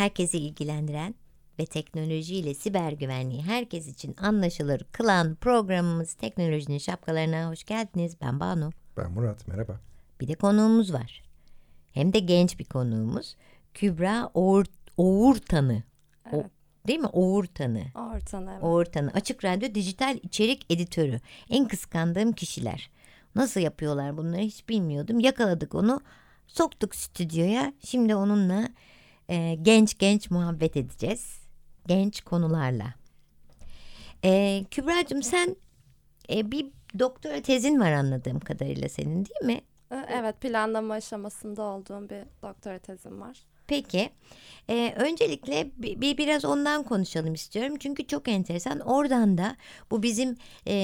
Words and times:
Herkesi 0.00 0.38
ilgilendiren 0.38 1.14
ve 1.58 1.66
teknolojiyle 1.66 2.54
siber 2.54 2.92
güvenliği 2.92 3.42
herkes 3.42 3.88
için 3.88 4.16
anlaşılır 4.16 4.84
kılan 4.92 5.34
programımız 5.34 6.14
Teknolojinin 6.14 6.78
Şapkalarına 6.78 7.50
hoş 7.50 7.64
geldiniz. 7.64 8.16
Ben 8.20 8.40
Banu. 8.40 8.70
Ben 8.96 9.12
Murat, 9.12 9.48
merhaba. 9.48 9.80
Bir 10.20 10.28
de 10.28 10.34
konuğumuz 10.34 10.92
var. 10.92 11.22
Hem 11.92 12.12
de 12.12 12.18
genç 12.18 12.58
bir 12.58 12.64
konuğumuz. 12.64 13.36
Kübra 13.74 14.30
Oğur, 14.34 14.64
Oğurtanı. 14.96 15.82
Evet. 16.32 16.46
O, 16.46 16.88
değil 16.88 17.00
mi? 17.00 17.06
Oğurtanı. 17.06 17.82
Ortanı 17.94 18.52
evet. 18.52 18.62
Oğurtanı. 18.62 19.10
Açık 19.14 19.44
Radyo 19.44 19.74
Dijital 19.74 20.18
İçerik 20.22 20.66
Editörü. 20.72 21.20
En 21.50 21.68
kıskandığım 21.68 22.32
kişiler. 22.32 22.90
Nasıl 23.34 23.60
yapıyorlar 23.60 24.16
bunları 24.16 24.42
hiç 24.42 24.68
bilmiyordum. 24.68 25.20
Yakaladık 25.20 25.74
onu. 25.74 26.00
Soktuk 26.46 26.94
stüdyoya. 26.94 27.72
Şimdi 27.84 28.14
onunla 28.14 28.68
e, 29.30 29.54
genç 29.62 29.98
genç 29.98 30.30
muhabbet 30.30 30.76
edeceğiz. 30.76 31.40
Genç 31.86 32.20
konularla. 32.20 32.94
E, 34.24 34.64
Kübra'cığım 34.70 35.22
sen 35.22 35.56
e, 36.32 36.50
bir 36.50 36.66
doktora 36.98 37.42
tezin 37.42 37.80
var 37.80 37.92
anladığım 37.92 38.40
kadarıyla 38.40 38.88
senin 38.88 39.26
değil 39.26 39.56
mi? 39.56 39.60
Ee, 39.92 40.06
Evet 40.08 40.40
planlama 40.40 40.94
aşamasında 40.94 41.62
olduğum 41.62 42.10
bir 42.10 42.24
doktora 42.42 42.78
tezim 42.78 43.20
var. 43.20 43.44
Peki. 43.70 44.10
Ee, 44.70 44.94
öncelikle 44.96 45.70
bir, 45.76 46.00
bir- 46.00 46.18
biraz 46.18 46.44
ondan 46.44 46.82
konuşalım 46.82 47.34
istiyorum. 47.34 47.76
Çünkü 47.80 48.06
çok 48.06 48.28
enteresan. 48.28 48.80
Oradan 48.80 49.38
da 49.38 49.56
bu 49.90 50.02
bizim 50.02 50.36
e, 50.66 50.74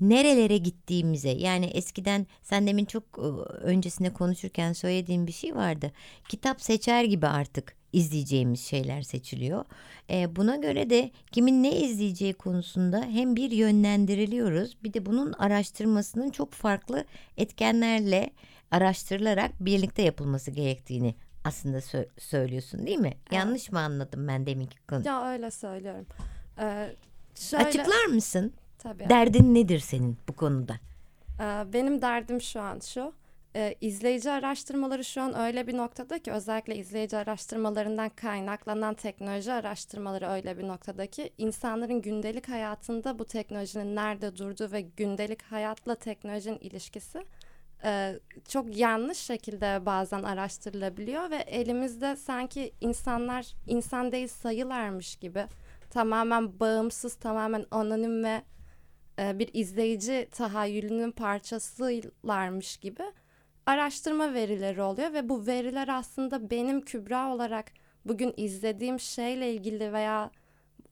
nerelere 0.00 0.56
gittiğimize 0.58 1.28
yani 1.30 1.66
eskiden 1.66 2.26
sen 2.42 2.66
demin 2.66 2.84
çok 2.84 3.04
e, 3.18 3.20
öncesinde 3.66 4.12
konuşurken 4.12 4.72
söylediğin 4.72 5.26
bir 5.26 5.32
şey 5.32 5.54
vardı. 5.56 5.92
Kitap 6.28 6.62
seçer 6.62 7.04
gibi 7.04 7.26
artık 7.26 7.76
izleyeceğimiz 7.92 8.60
şeyler 8.60 9.02
seçiliyor. 9.02 9.64
E, 10.10 10.36
buna 10.36 10.56
göre 10.56 10.90
de 10.90 11.10
kimin 11.32 11.62
ne 11.62 11.80
izleyeceği 11.80 12.32
konusunda 12.34 13.04
hem 13.04 13.36
bir 13.36 13.50
yönlendiriliyoruz 13.50 14.76
bir 14.84 14.92
de 14.94 15.06
bunun 15.06 15.32
araştırmasının 15.32 16.30
çok 16.30 16.52
farklı 16.52 17.04
etkenlerle 17.36 18.30
araştırılarak 18.70 19.50
birlikte 19.60 20.02
yapılması 20.02 20.50
gerektiğini 20.50 21.14
aslında 21.48 21.78
sö- 21.78 22.08
söylüyorsun 22.18 22.86
değil 22.86 22.98
mi? 22.98 23.12
Yanlış 23.30 23.72
mı 23.72 23.78
anladım 23.80 24.28
ben 24.28 24.46
deminki 24.46 24.76
konu? 24.86 25.06
Ya 25.06 25.30
öyle 25.32 25.50
söylüyorum. 25.50 26.06
Ee, 26.58 26.96
şöyle, 27.34 27.64
Açıklar 27.64 28.04
mısın? 28.04 28.52
Tabii. 28.78 29.08
Derdin 29.08 29.54
nedir 29.54 29.78
senin 29.78 30.18
bu 30.28 30.32
konuda? 30.36 30.74
Ee, 31.40 31.72
benim 31.72 32.02
derdim 32.02 32.40
şu 32.40 32.60
an 32.60 32.80
şu. 32.80 33.12
Ee, 33.56 33.74
izleyici 33.80 34.30
araştırmaları 34.30 35.04
şu 35.04 35.22
an 35.22 35.38
öyle 35.38 35.66
bir 35.66 35.76
noktada 35.76 36.18
ki 36.18 36.32
özellikle 36.32 36.76
izleyici 36.76 37.16
araştırmalarından 37.16 38.08
kaynaklanan 38.08 38.94
teknoloji 38.94 39.52
araştırmaları 39.52 40.26
öyle 40.28 40.58
bir 40.58 40.68
noktada 40.68 41.06
ki 41.06 41.30
insanların 41.38 42.02
gündelik 42.02 42.48
hayatında 42.48 43.18
bu 43.18 43.24
teknolojinin 43.24 43.96
nerede 43.96 44.36
durduğu 44.36 44.72
ve 44.72 44.80
gündelik 44.80 45.42
hayatla 45.42 45.94
teknolojinin 45.94 46.58
ilişkisi 46.58 47.24
e, 47.84 48.18
çok 48.48 48.76
yanlış 48.76 49.18
şekilde 49.18 49.86
bazen 49.86 50.22
araştırılabiliyor 50.22 51.30
ve 51.30 51.36
elimizde 51.36 52.16
sanki 52.16 52.72
insanlar 52.80 53.54
insan 53.66 54.12
değil 54.12 54.28
sayılarmış 54.28 55.16
gibi 55.16 55.46
tamamen 55.90 56.60
bağımsız, 56.60 57.14
tamamen 57.14 57.66
anonim 57.70 58.24
ve 58.24 58.42
e, 59.18 59.38
bir 59.38 59.50
izleyici 59.52 60.28
tahayyülünün 60.30 61.10
parçasılarmış 61.10 62.76
gibi 62.76 63.02
araştırma 63.66 64.34
verileri 64.34 64.82
oluyor 64.82 65.12
ve 65.12 65.28
bu 65.28 65.46
veriler 65.46 65.88
aslında 65.88 66.50
benim 66.50 66.80
Kübra 66.80 67.34
olarak 67.34 67.72
bugün 68.04 68.34
izlediğim 68.36 69.00
şeyle 69.00 69.52
ilgili 69.52 69.92
veya 69.92 70.30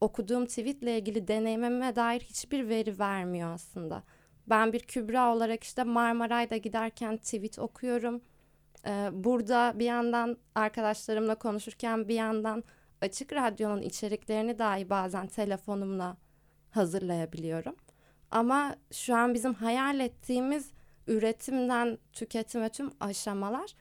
okuduğum 0.00 0.47
tweetle 0.47 0.98
ilgili 0.98 1.28
deneyimime 1.28 1.97
dair 1.97 2.20
hiçbir 2.20 2.68
veri 2.68 2.98
vermiyor 2.98 3.54
aslında. 3.54 4.03
Ben 4.49 4.73
bir 4.73 4.81
Kübra 4.81 5.34
olarak 5.34 5.65
işte 5.65 5.84
Marmaray'da 5.84 6.57
giderken 6.57 7.17
tweet 7.17 7.59
okuyorum. 7.59 8.21
Ee, 8.87 9.09
burada 9.12 9.73
bir 9.77 9.84
yandan 9.84 10.37
arkadaşlarımla 10.55 11.34
konuşurken 11.34 12.09
bir 12.09 12.15
yandan 12.15 12.65
açık 13.01 13.33
radyonun 13.33 13.83
içeriklerini 13.83 14.59
dahi 14.59 14.91
bazen 14.91 15.27
telefonumla 15.27 16.17
hazırlayabiliyorum. 16.71 17.77
Ama 18.31 18.77
şu 18.93 19.17
an 19.17 19.34
bizim 19.34 19.55
hayal 19.55 20.01
ettiğimiz 20.01 20.71
üretimden 21.07 21.99
tüketime 22.13 22.69
tüm 22.69 22.91
aşamalar 23.01 23.75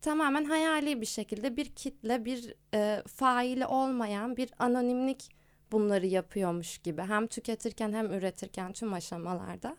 tamamen 0.00 0.44
hayali 0.44 1.00
bir 1.00 1.06
şekilde 1.06 1.56
bir 1.56 1.66
kitle, 1.74 2.24
bir 2.24 2.54
e, 2.74 3.02
faili 3.06 3.66
olmayan 3.66 4.36
bir 4.36 4.50
anonimlik 4.58 5.28
bunları 5.72 6.06
yapıyormuş 6.06 6.78
gibi. 6.78 7.02
Hem 7.02 7.26
tüketirken 7.26 7.92
hem 7.92 8.12
üretirken 8.12 8.72
tüm 8.72 8.92
aşamalarda. 8.92 9.76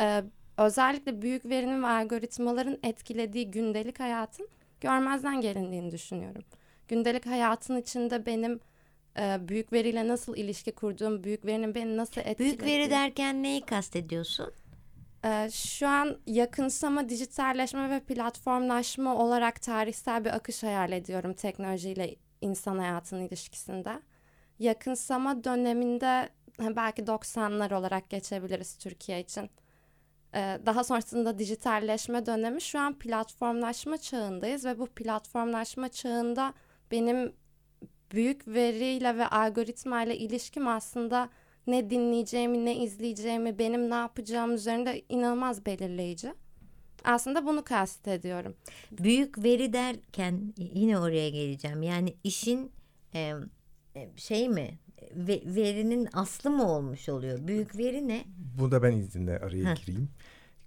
Ee, 0.00 0.24
özellikle 0.58 1.22
büyük 1.22 1.46
verinin 1.46 1.82
ve 1.82 1.86
algoritmaların 1.86 2.78
etkilediği 2.82 3.50
gündelik 3.50 4.00
hayatın 4.00 4.48
görmezden 4.80 5.40
gelindiğini 5.40 5.90
düşünüyorum. 5.90 6.42
Gündelik 6.88 7.26
hayatın 7.26 7.76
içinde 7.76 8.26
benim 8.26 8.60
e, 9.18 9.48
büyük 9.48 9.72
veriyle 9.72 10.08
nasıl 10.08 10.36
ilişki 10.36 10.72
kurduğum, 10.72 11.24
büyük 11.24 11.46
verinin 11.46 11.74
beni 11.74 11.96
nasıl 11.96 12.20
etkilediği. 12.20 12.48
Büyük 12.48 12.62
veri 12.62 12.90
derken 12.90 13.42
neyi 13.42 13.60
kastediyorsun? 13.60 14.52
Ee, 15.24 15.48
şu 15.52 15.88
an 15.88 16.18
yakınsama, 16.26 17.08
dijitalleşme 17.08 17.90
ve 17.90 18.00
platformlaşma 18.00 19.16
olarak 19.16 19.62
tarihsel 19.62 20.24
bir 20.24 20.30
akış 20.30 20.62
hayal 20.62 20.92
ediyorum 20.92 21.34
teknolojiyle 21.34 22.16
insan 22.40 22.78
hayatının 22.78 23.20
ilişkisinde. 23.28 24.00
Yakınsama 24.58 25.44
döneminde 25.44 26.28
belki 26.60 27.02
90'lar 27.02 27.74
olarak 27.74 28.10
geçebiliriz 28.10 28.76
Türkiye 28.76 29.20
için. 29.20 29.50
Ee, 30.34 30.58
daha 30.66 30.84
sonrasında 30.84 31.38
dijitalleşme 31.38 32.26
dönemi 32.26 32.60
şu 32.60 32.78
an 32.78 32.98
platformlaşma 32.98 33.98
çağındayız 33.98 34.64
ve 34.64 34.78
bu 34.78 34.86
platformlaşma 34.86 35.88
çağında 35.88 36.54
benim 36.90 37.32
büyük 38.12 38.48
veriyle 38.48 39.18
ve 39.18 39.26
algoritmayla 39.26 40.14
ilişkim 40.14 40.68
aslında 40.68 41.28
ne 41.66 41.90
dinleyeceğimi, 41.90 42.64
ne 42.64 42.76
izleyeceğimi, 42.76 43.58
benim 43.58 43.90
ne 43.90 43.94
yapacağım 43.94 44.54
üzerinde 44.54 45.02
inanılmaz 45.08 45.66
belirleyici. 45.66 46.34
Aslında 47.04 47.46
bunu 47.46 47.64
kastediyorum. 47.64 48.54
Büyük 48.90 49.44
veri 49.44 49.72
derken 49.72 50.54
yine 50.56 50.98
oraya 50.98 51.30
geleceğim. 51.30 51.82
Yani 51.82 52.16
işin 52.24 52.72
e, 53.14 53.32
şey 54.16 54.48
mi? 54.48 54.78
Ve, 55.16 55.42
verinin 55.46 56.08
aslı 56.12 56.50
mı 56.50 56.68
olmuş 56.70 57.08
oluyor? 57.08 57.46
Büyük 57.46 57.78
veri 57.78 58.08
ne? 58.08 58.24
Burada 58.58 58.82
ben 58.82 58.92
izninle 58.96 59.38
araya 59.38 59.70
Heh. 59.70 59.76
gireyim. 59.80 60.08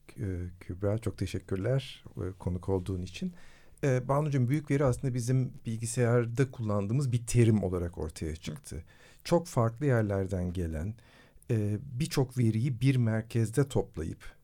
Kü- 0.07 0.49
Kübra 0.59 0.97
çok 0.97 1.17
teşekkürler 1.17 2.03
e, 2.17 2.31
konuk 2.39 2.69
olduğun 2.69 3.01
için. 3.01 3.33
E, 3.83 4.07
Banucuğum 4.07 4.49
büyük 4.49 4.71
veri 4.71 4.85
aslında 4.85 5.13
bizim 5.13 5.53
bilgisayarda 5.65 6.51
kullandığımız 6.51 7.11
bir 7.11 7.25
terim 7.25 7.63
olarak 7.63 7.97
ortaya 7.97 8.35
çıktı. 8.35 8.83
Çok 9.23 9.47
farklı 9.47 9.85
yerlerden 9.85 10.53
gelen 10.53 10.93
e, 11.51 11.77
birçok 11.99 12.37
veriyi 12.37 12.81
bir 12.81 12.95
merkezde 12.95 13.67
toplayıp 13.67 14.35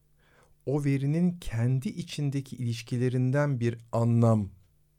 o 0.66 0.84
verinin 0.84 1.38
kendi 1.42 1.90
içindeki 1.90 2.56
ilişkilerinden 2.56 3.60
bir 3.60 3.78
anlam, 3.92 4.50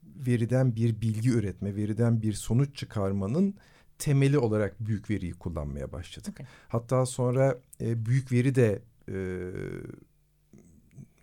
veriden 0.02 0.76
bir 0.76 1.00
bilgi 1.00 1.30
üretme, 1.30 1.76
veriden 1.76 2.22
bir 2.22 2.32
sonuç 2.32 2.76
çıkarmanın 2.76 3.54
temeli 4.02 4.38
olarak 4.38 4.80
büyük 4.80 5.10
veriyi 5.10 5.32
kullanmaya 5.32 5.92
başladık. 5.92 6.32
Okey. 6.32 6.46
Hatta 6.68 7.06
sonra 7.06 7.58
e, 7.80 8.06
büyük 8.06 8.32
veri 8.32 8.54
de 8.54 8.82
e, 9.08 9.16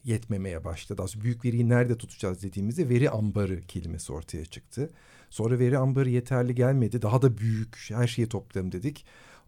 yetmemeye 0.03 0.63
başladı. 0.63 1.01
Aslında 1.03 1.23
büyük 1.23 1.45
veriyi 1.45 1.69
nerede 1.69 1.97
tutacağız 1.97 2.43
dediğimizde 2.43 2.89
veri 2.89 3.09
ambarı 3.09 3.61
kelimesi 3.61 4.13
ortaya 4.13 4.45
çıktı. 4.45 4.89
Sonra 5.29 5.59
veri 5.59 5.77
ambarı 5.77 6.09
yeterli 6.09 6.55
gelmedi. 6.55 7.01
Daha 7.01 7.21
da 7.21 7.37
büyük 7.37 7.85
her 7.89 8.07
şeyi 8.07 8.29
toplayalım 8.29 8.71
dedik. 8.71 9.05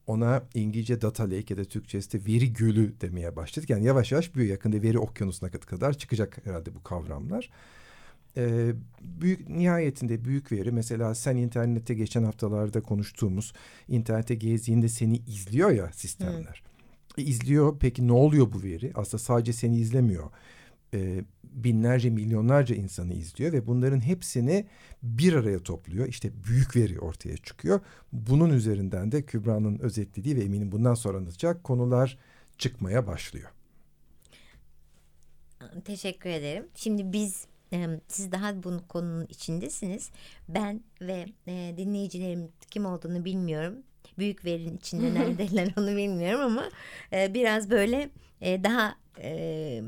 Ona 0.07 0.43
İngilizce 0.53 1.01
data 1.01 1.23
lake 1.23 1.45
ya 1.53 1.57
da 1.57 1.63
Türkçesi 1.63 2.13
de 2.13 2.33
veri 2.33 2.53
gölü 2.53 3.01
demeye 3.01 3.35
başladık. 3.35 3.69
Yani 3.69 3.85
yavaş 3.85 4.11
yavaş 4.11 4.35
büyüyor. 4.35 4.51
Yakında 4.51 4.81
veri 4.81 4.99
okyanusuna 4.99 5.51
kadar 5.51 5.93
çıkacak 5.93 6.45
herhalde 6.45 6.75
bu 6.75 6.83
kavramlar. 6.83 7.49
Ee, 8.37 8.73
büyük 9.01 9.49
nihayetinde 9.49 10.25
büyük 10.25 10.51
veri 10.51 10.71
mesela 10.71 11.15
sen 11.15 11.35
internette 11.35 11.93
geçen 11.93 12.23
haftalarda 12.23 12.81
konuştuğumuz 12.81 13.53
internete 13.87 14.35
gezdiğinde 14.35 14.89
seni 14.89 15.17
izliyor 15.17 15.71
ya 15.71 15.91
sistemler. 15.93 16.63
Hmm. 17.15 17.23
E, 17.23 17.27
izliyor 17.27 17.77
peki 17.79 18.07
ne 18.07 18.11
oluyor 18.11 18.53
bu 18.53 18.63
veri? 18.63 18.91
Aslında 18.95 19.23
sadece 19.23 19.53
seni 19.53 19.77
izlemiyor. 19.77 20.29
Ee, 20.93 21.23
binlerce 21.43 22.09
milyonlarca 22.09 22.75
insanı 22.75 23.13
izliyor 23.13 23.53
ve 23.53 23.67
bunların 23.67 23.99
hepsini 24.05 24.65
bir 25.03 25.33
araya 25.33 25.59
topluyor. 25.59 26.07
İşte 26.07 26.31
büyük 26.47 26.75
veri 26.75 26.99
ortaya 26.99 27.37
çıkıyor. 27.37 27.79
Bunun 28.13 28.49
üzerinden 28.49 29.11
de 29.11 29.25
Kübra'nın 29.25 29.79
özetlediği 29.79 30.35
ve 30.35 30.43
eminim 30.43 30.71
bundan 30.71 30.93
sonra 30.93 31.17
anlatacak 31.17 31.63
konular 31.63 32.17
çıkmaya 32.57 33.07
başlıyor. 33.07 33.49
Teşekkür 35.85 36.29
ederim. 36.29 36.67
Şimdi 36.75 37.13
biz 37.13 37.45
siz 38.07 38.31
daha 38.31 38.63
bu 38.63 38.87
konunun 38.87 39.25
içindesiniz. 39.29 40.09
Ben 40.49 40.83
ve 41.01 41.25
e, 41.47 41.73
dinleyicilerim 41.77 42.51
kim 42.71 42.85
olduğunu 42.85 43.25
bilmiyorum. 43.25 43.75
Büyük 44.17 44.45
verinin 44.45 44.77
içinde 44.77 45.13
neredeler 45.19 45.73
onu 45.77 45.95
bilmiyorum 45.97 46.41
ama 46.41 46.69
e, 47.13 47.33
biraz 47.33 47.69
böyle 47.69 48.09
e, 48.41 48.63
daha 48.63 48.95
e, 49.19 49.81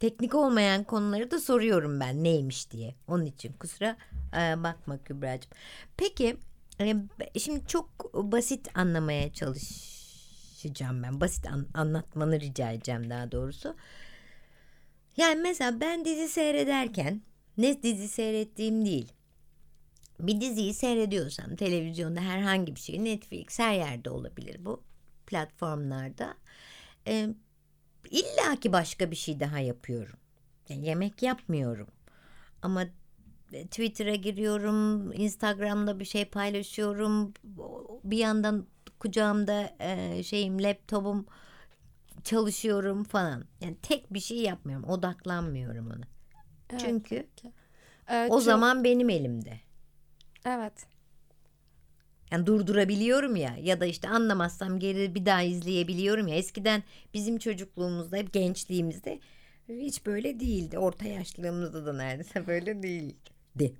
teknik 0.00 0.34
olmayan 0.34 0.84
konuları 0.84 1.30
da 1.30 1.40
soruyorum 1.40 2.00
ben 2.00 2.24
neymiş 2.24 2.70
diye. 2.70 2.94
Onun 3.08 3.26
için 3.26 3.52
kusura 3.52 3.96
e, 4.32 4.62
bakma 4.62 4.98
Kübra'cığım. 5.04 5.50
Peki 5.96 6.36
e, 6.80 6.94
şimdi 7.38 7.66
çok 7.66 8.14
basit 8.14 8.68
anlamaya 8.74 9.32
çalışacağım 9.32 11.02
ben. 11.02 11.20
Basit 11.20 11.46
an, 11.46 11.66
anlatmanı 11.74 12.40
rica 12.40 12.70
edeceğim 12.70 13.10
daha 13.10 13.32
doğrusu. 13.32 13.76
Yani 15.18 15.40
mesela 15.40 15.80
ben 15.80 16.04
dizi 16.04 16.28
seyrederken 16.28 17.22
ne 17.58 17.82
dizi 17.82 18.08
seyrettiğim 18.08 18.84
değil. 18.84 19.12
Bir 20.20 20.40
diziyi 20.40 20.74
seyrediyorsam 20.74 21.56
televizyonda 21.56 22.20
herhangi 22.20 22.74
bir 22.74 22.80
şey 22.80 23.04
Netflix 23.04 23.58
her 23.58 23.74
yerde 23.74 24.10
olabilir 24.10 24.64
bu 24.64 24.82
platformlarda. 25.26 26.34
E, 27.06 27.28
İlla 28.10 28.56
ki 28.60 28.72
başka 28.72 29.10
bir 29.10 29.16
şey 29.16 29.40
daha 29.40 29.58
yapıyorum. 29.58 30.18
Yani 30.68 30.86
yemek 30.86 31.22
yapmıyorum. 31.22 31.88
Ama 32.62 32.82
e, 33.52 33.66
Twitter'a 33.66 34.14
giriyorum, 34.14 35.12
Instagram'da 35.12 36.00
bir 36.00 36.04
şey 36.04 36.24
paylaşıyorum. 36.24 37.34
Bir 38.04 38.18
yandan 38.18 38.66
kucağımda 38.98 39.76
e, 39.80 40.22
şeyim, 40.22 40.62
laptopum 40.62 41.26
çalışıyorum 42.24 43.04
falan. 43.04 43.44
Yani 43.60 43.76
tek 43.82 44.14
bir 44.14 44.20
şey 44.20 44.38
yapmıyorum, 44.38 44.88
odaklanmıyorum 44.88 45.86
ona. 45.86 46.08
Evet, 46.70 46.82
Çünkü 46.86 47.26
evet, 48.08 48.30
o 48.30 48.34
çok... 48.34 48.42
zaman 48.42 48.84
benim 48.84 49.10
elimde. 49.10 49.60
Evet. 50.46 50.86
Yani 52.30 52.46
durdurabiliyorum 52.46 53.36
ya 53.36 53.56
ya 53.62 53.80
da 53.80 53.86
işte 53.86 54.08
anlamazsam 54.08 54.78
geri 54.78 55.14
bir 55.14 55.26
daha 55.26 55.42
izleyebiliyorum 55.42 56.28
ya. 56.28 56.36
Eskiden 56.36 56.82
bizim 57.14 57.38
çocukluğumuzda 57.38 58.16
hep 58.16 58.32
gençliğimizde 58.32 59.20
hiç 59.68 60.06
böyle 60.06 60.40
değildi. 60.40 60.78
Orta 60.78 61.04
yaşlılığımızda 61.04 61.86
da 61.86 61.92
neredeyse 61.92 62.46
böyle 62.46 62.82
değildi. 62.82 63.74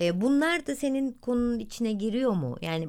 E, 0.00 0.20
bunlar 0.20 0.66
da 0.66 0.76
senin 0.76 1.12
konunun 1.12 1.58
içine 1.58 1.92
giriyor 1.92 2.32
mu? 2.32 2.56
Yani 2.62 2.88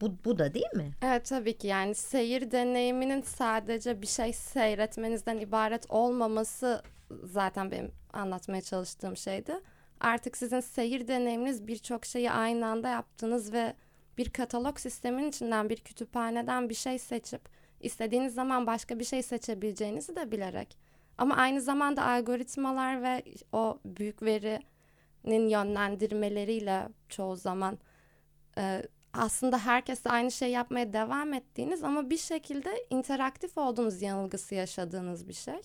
bu, 0.00 0.12
bu 0.24 0.38
da 0.38 0.54
değil 0.54 0.74
mi? 0.74 0.90
Evet 1.02 1.24
tabii 1.24 1.58
ki 1.58 1.66
yani 1.66 1.94
seyir 1.94 2.50
deneyiminin 2.50 3.22
sadece 3.22 4.02
bir 4.02 4.06
şey 4.06 4.32
seyretmenizden 4.32 5.38
ibaret 5.38 5.86
olmaması 5.88 6.82
zaten 7.24 7.70
benim 7.70 7.92
anlatmaya 8.12 8.62
çalıştığım 8.62 9.16
şeydi. 9.16 9.60
Artık 10.00 10.36
sizin 10.36 10.60
seyir 10.60 11.08
deneyiminiz 11.08 11.66
birçok 11.66 12.06
şeyi 12.06 12.30
aynı 12.30 12.66
anda 12.66 12.88
yaptığınız 12.88 13.52
ve 13.52 13.74
bir 14.18 14.30
katalog 14.30 14.78
sistemin 14.78 15.28
içinden 15.28 15.68
bir 15.68 15.76
kütüphaneden 15.76 16.68
bir 16.68 16.74
şey 16.74 16.98
seçip 16.98 17.48
istediğiniz 17.80 18.34
zaman 18.34 18.66
başka 18.66 18.98
bir 18.98 19.04
şey 19.04 19.22
seçebileceğinizi 19.22 20.16
de 20.16 20.32
bilerek. 20.32 20.78
Ama 21.18 21.36
aynı 21.36 21.60
zamanda 21.60 22.04
algoritmalar 22.06 23.02
ve 23.02 23.22
o 23.52 23.78
büyük 23.84 24.22
verinin 24.22 25.48
yönlendirmeleriyle 25.48 26.88
çoğu 27.08 27.36
zaman 27.36 27.78
e, 28.58 28.82
aslında 29.18 29.58
herkes 29.58 30.06
aynı 30.06 30.30
şey 30.30 30.50
yapmaya 30.50 30.92
devam 30.92 31.34
ettiğiniz 31.34 31.84
ama 31.84 32.10
bir 32.10 32.18
şekilde 32.18 32.86
interaktif 32.90 33.58
olduğunuz 33.58 34.02
yanılgısı 34.02 34.54
yaşadığınız 34.54 35.28
bir 35.28 35.32
şey. 35.32 35.60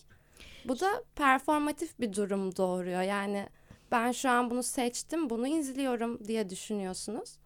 Bu 0.64 0.80
da 0.80 1.04
performatif 1.14 2.00
bir 2.00 2.12
durum 2.12 2.56
doğuruyor. 2.56 3.02
Yani 3.02 3.48
ben 3.90 4.12
şu 4.12 4.30
an 4.30 4.50
bunu 4.50 4.62
seçtim, 4.62 5.30
bunu 5.30 5.46
izliyorum 5.46 6.24
diye 6.24 6.50
düşünüyorsunuz. 6.50 7.38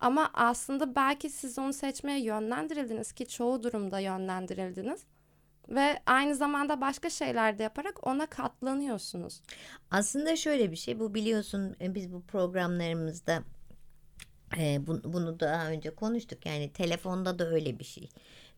Ama 0.00 0.30
aslında 0.34 0.96
belki 0.96 1.30
siz 1.30 1.58
onu 1.58 1.72
seçmeye 1.72 2.20
yönlendirildiniz 2.20 3.12
ki 3.12 3.26
çoğu 3.28 3.62
durumda 3.62 3.98
yönlendirildiniz. 3.98 5.04
Ve 5.68 6.02
aynı 6.06 6.34
zamanda 6.34 6.80
başka 6.80 7.10
şeyler 7.10 7.58
de 7.58 7.62
yaparak 7.62 8.06
ona 8.06 8.26
katlanıyorsunuz. 8.26 9.42
Aslında 9.90 10.36
şöyle 10.36 10.70
bir 10.70 10.76
şey 10.76 11.00
bu 11.00 11.14
biliyorsun 11.14 11.76
e, 11.80 11.94
biz 11.94 12.12
bu 12.12 12.22
programlarımızda 12.22 13.42
e, 14.58 14.86
bu, 14.86 15.12
bunu 15.12 15.40
daha 15.40 15.70
önce 15.70 15.90
konuştuk. 15.90 16.46
Yani 16.46 16.72
telefonda 16.72 17.38
da 17.38 17.50
öyle 17.50 17.78
bir 17.78 17.84
şey. 17.84 18.08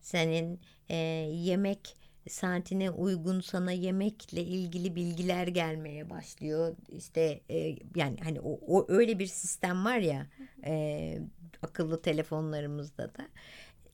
Senin 0.01 0.59
e, 0.89 0.95
yemek 1.33 1.95
saatine 2.29 2.91
uygun 2.91 3.41
sana 3.41 3.71
yemekle 3.71 4.41
ilgili 4.43 4.95
bilgiler 4.95 5.47
gelmeye 5.47 6.09
başlıyor. 6.09 6.75
İşte 6.89 7.41
e, 7.49 7.75
yani 7.95 8.17
hani 8.23 8.41
o, 8.41 8.59
o 8.67 8.85
öyle 8.89 9.19
bir 9.19 9.27
sistem 9.27 9.85
var 9.85 9.97
ya 9.97 10.27
e, 10.65 11.19
akıllı 11.61 12.01
telefonlarımızda 12.01 13.03
da. 13.03 13.27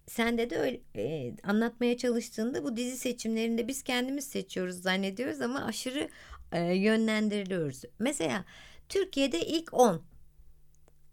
Sende 0.08 0.50
de 0.50 0.58
öyle 0.58 0.80
e, 0.96 1.34
anlatmaya 1.44 1.98
çalıştığında 1.98 2.64
bu 2.64 2.78
dizi 2.78 2.98
seçimlerinde 2.98 3.68
biz 3.68 3.84
kendimiz 3.84 4.28
seçiyoruz 4.28 4.82
zannediyoruz 4.82 5.42
ama 5.42 5.66
aşırı 5.66 6.10
e, 6.52 6.60
yönlendiriliyoruz. 6.62 7.82
Mesela 8.00 8.46
Türkiye'de 8.90 9.46
ilk 9.46 9.74
10. 9.74 10.02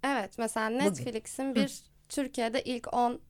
Evet 0.02 0.38
mesela 0.38 0.68
Netflix'in 0.68 1.54
bir 1.54 1.68
Hı. 1.68 2.08
Türkiye'de 2.08 2.62
ilk 2.62 2.94
10 2.94 3.20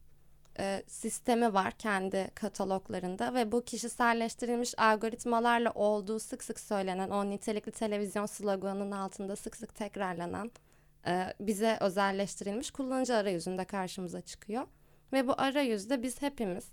e, 0.59 0.83
sistemi 0.87 1.53
var 1.53 1.71
kendi 1.71 2.31
kataloglarında 2.35 3.33
ve 3.33 3.51
bu 3.51 3.63
kişiselleştirilmiş 3.63 4.79
algoritmalarla 4.79 5.71
olduğu 5.71 6.19
sık 6.19 6.43
sık 6.43 6.59
söylenen 6.59 7.09
o 7.09 7.29
nitelikli 7.29 7.71
televizyon 7.71 8.25
sloganının 8.25 8.91
altında 8.91 9.35
sık 9.35 9.55
sık 9.55 9.75
tekrarlanan 9.75 10.51
e, 11.07 11.33
bize 11.39 11.77
özelleştirilmiş 11.81 12.71
kullanıcı 12.71 13.15
arayüzünde 13.15 13.65
karşımıza 13.65 14.21
çıkıyor. 14.21 14.67
Ve 15.13 15.27
bu 15.27 15.33
arayüzde 15.37 16.03
biz 16.03 16.21
hepimiz 16.21 16.65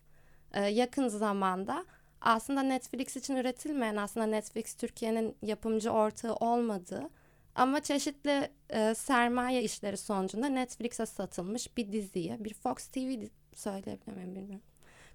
e, 0.53 0.67
yakın 0.67 1.09
zamanda 1.09 1.85
aslında 2.21 2.63
Netflix 2.63 3.17
için 3.17 3.37
üretilmeyen 3.37 3.97
aslında 3.97 4.27
Netflix 4.27 4.75
Türkiye'nin 4.75 5.37
yapımcı 5.43 5.91
ortağı 5.91 6.35
olmadığı 6.35 7.11
ama 7.61 7.81
çeşitli 7.81 8.51
e, 8.71 8.95
sermaye 8.95 9.63
işleri 9.63 9.97
sonucunda 9.97 10.49
Netflix'e 10.49 11.07
satılmış 11.07 11.77
bir 11.77 11.93
diziyi, 11.93 12.37
bir 12.45 12.55
Fox 12.55 12.87
TV 12.87 13.27
söyleyebilir 13.55 14.17
bilmiyorum. 14.17 14.61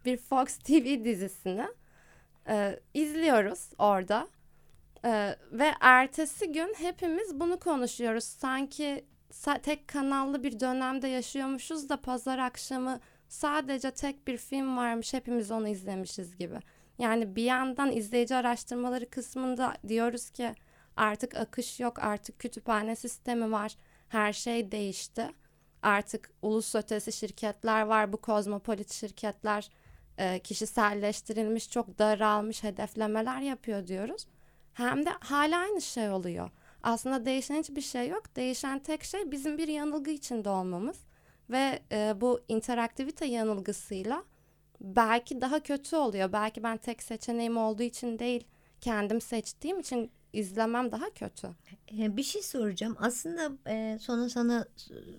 Bir 0.05 0.17
Fox 0.17 0.57
TV 0.57 1.03
dizisini 1.03 1.67
e, 2.47 2.79
izliyoruz 2.93 3.69
orada. 3.77 4.27
E, 5.05 5.35
ve 5.51 5.71
ertesi 5.79 6.51
gün 6.51 6.73
hepimiz 6.77 7.39
bunu 7.39 7.59
konuşuyoruz. 7.59 8.23
Sanki 8.23 9.05
tek 9.63 9.87
kanallı 9.87 10.43
bir 10.43 10.59
dönemde 10.59 11.07
yaşıyormuşuz 11.07 11.89
da 11.89 12.01
pazar 12.01 12.39
akşamı 12.39 12.99
sadece 13.27 13.91
tek 13.91 14.27
bir 14.27 14.37
film 14.37 14.77
varmış 14.77 15.13
hepimiz 15.13 15.51
onu 15.51 15.67
izlemişiz 15.67 16.37
gibi. 16.37 16.59
Yani 16.99 17.35
bir 17.35 17.43
yandan 17.43 17.91
izleyici 17.91 18.35
araştırmaları 18.35 19.09
kısmında 19.09 19.73
diyoruz 19.87 20.29
ki 20.29 20.53
artık 20.97 21.35
akış 21.35 21.79
yok 21.79 21.99
artık 21.99 22.39
kütüphane 22.39 22.95
sistemi 22.95 23.51
var 23.51 23.75
her 24.09 24.33
şey 24.33 24.71
değişti 24.71 25.31
artık 25.85 26.31
ulus 26.41 26.75
ötesi 26.75 27.11
şirketler 27.11 27.81
var. 27.81 28.13
Bu 28.13 28.17
kozmopolit 28.17 28.93
şirketler 28.93 29.69
e, 30.17 30.39
kişiselleştirilmiş, 30.39 31.71
çok 31.71 31.99
daralmış 31.99 32.63
hedeflemeler 32.63 33.41
yapıyor 33.41 33.87
diyoruz. 33.87 34.27
Hem 34.73 35.05
de 35.05 35.09
hala 35.19 35.59
aynı 35.59 35.81
şey 35.81 36.09
oluyor. 36.09 36.49
Aslında 36.83 37.25
değişen 37.25 37.55
hiçbir 37.55 37.81
şey 37.81 38.09
yok. 38.09 38.35
Değişen 38.35 38.79
tek 38.79 39.03
şey 39.03 39.31
bizim 39.31 39.57
bir 39.57 39.67
yanılgı 39.67 40.11
içinde 40.11 40.49
olmamız. 40.49 40.97
Ve 41.49 41.79
e, 41.91 42.21
bu 42.21 42.41
interaktivite 42.47 43.25
yanılgısıyla 43.25 44.23
belki 44.81 45.41
daha 45.41 45.59
kötü 45.59 45.95
oluyor. 45.95 46.33
Belki 46.33 46.63
ben 46.63 46.77
tek 46.77 47.03
seçeneğim 47.03 47.57
olduğu 47.57 47.83
için 47.83 48.19
değil 48.19 48.47
kendim 48.81 49.21
seçtiğim 49.21 49.79
için 49.79 50.11
izlemem 50.35 50.91
daha 50.91 51.09
kötü. 51.09 51.47
Ee, 51.97 52.17
bir 52.17 52.23
şey 52.23 52.41
soracağım. 52.41 52.95
Aslında 52.99 53.51
e, 53.67 53.97
sonra 54.01 54.29
sana 54.29 54.65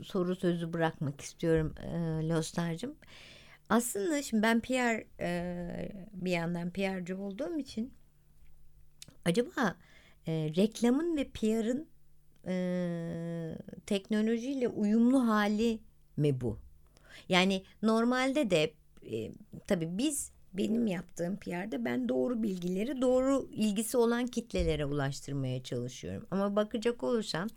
soru 0.03 0.37
sözü 0.37 0.73
bırakmak 0.73 1.21
istiyorum 1.21 1.75
e, 1.83 2.29
Lostar'cığım. 2.29 2.95
Aslında 3.69 4.23
şimdi 4.23 4.43
ben 4.43 4.61
PR 4.61 5.05
e, 5.21 6.07
bir 6.13 6.31
yandan 6.31 6.71
PR'cı 6.71 7.19
olduğum 7.19 7.59
için 7.59 7.95
acaba 9.25 9.77
e, 10.27 10.33
reklamın 10.57 11.17
ve 11.17 11.29
PR'ın 11.29 11.89
e, 12.47 13.59
teknolojiyle 13.87 14.69
uyumlu 14.69 15.29
hali 15.29 15.81
mi 16.17 16.41
bu? 16.41 16.59
Yani 17.29 17.63
normalde 17.83 18.51
de 18.51 18.75
e, 19.13 19.33
tabii 19.67 19.99
biz 19.99 20.33
benim 20.59 20.87
yaptığım 20.87 21.37
PR'de 21.37 21.85
ben 21.85 22.09
doğru 22.09 22.43
bilgileri 22.43 23.03
doğru 23.03 23.49
ilgisi 23.53 23.97
olan 23.97 24.27
kitlelere 24.27 24.85
ulaştırmaya 24.85 25.63
çalışıyorum. 25.63 26.27
Ama 26.31 26.57
bakacak 26.57 27.03
olursam 27.03 27.49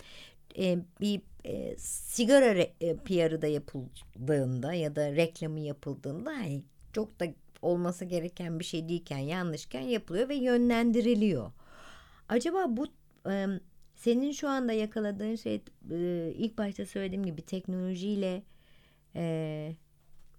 e, 0.57 0.77
bir 1.01 1.21
e, 1.45 1.77
sigara 1.77 2.55
re, 2.55 2.73
e, 2.81 2.95
PR'ı 2.95 3.41
da 3.41 3.47
yapıldığında 3.47 4.73
ya 4.73 4.95
da 4.95 5.11
reklamı 5.11 5.59
yapıldığında 5.59 6.31
hani 6.31 6.63
çok 6.93 7.19
da 7.19 7.25
olması 7.61 8.05
gereken 8.05 8.59
bir 8.59 8.65
şey 8.65 8.89
değilken 8.89 9.17
yanlışken 9.17 9.81
yapılıyor 9.81 10.29
ve 10.29 10.35
yönlendiriliyor. 10.35 11.51
Acaba 12.29 12.65
bu 12.67 12.87
e, 13.29 13.45
senin 13.95 14.31
şu 14.31 14.49
anda 14.49 14.73
yakaladığın 14.73 15.35
şey 15.35 15.61
e, 15.91 16.31
ilk 16.35 16.57
başta 16.57 16.85
söylediğim 16.85 17.25
gibi 17.25 17.41
teknolojiyle 17.41 18.43
e, 19.15 19.75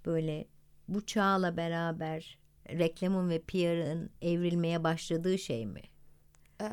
böyle 0.06 0.46
bu 0.88 1.06
çağla 1.06 1.56
beraber 1.56 2.38
reklamın 2.78 3.30
ve 3.30 3.38
PR'ın 3.38 4.10
evrilmeye 4.22 4.84
başladığı 4.84 5.38
şey 5.38 5.66
mi? 5.66 5.82
Ee, 6.60 6.66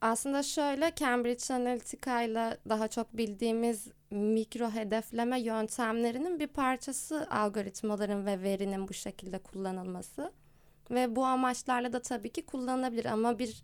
aslında 0.00 0.42
şöyle 0.42 0.92
Cambridge 0.96 1.54
Analytica 1.54 2.22
ile 2.22 2.58
daha 2.68 2.88
çok 2.88 3.16
bildiğimiz 3.16 3.88
mikro 4.10 4.70
hedefleme 4.70 5.40
yöntemlerinin 5.40 6.40
bir 6.40 6.46
parçası 6.46 7.26
algoritmaların 7.30 8.26
ve 8.26 8.42
verinin 8.42 8.88
bu 8.88 8.92
şekilde 8.92 9.38
kullanılması. 9.38 10.32
Ve 10.90 11.16
bu 11.16 11.24
amaçlarla 11.24 11.92
da 11.92 12.02
tabii 12.02 12.32
ki 12.32 12.46
kullanılabilir 12.46 13.04
ama 13.04 13.38
bir 13.38 13.62